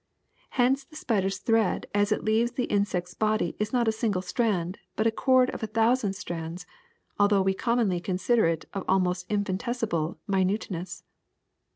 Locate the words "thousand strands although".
5.67-7.43